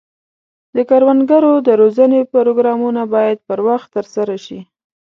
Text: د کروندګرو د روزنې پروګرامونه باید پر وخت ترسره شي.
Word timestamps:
د 0.75 0.77
کروندګرو 0.89 1.53
د 1.67 1.69
روزنې 1.81 2.21
پروګرامونه 2.33 3.01
باید 3.13 3.37
پر 3.47 3.59
وخت 3.67 3.87
ترسره 3.95 4.35
شي. 4.45 4.59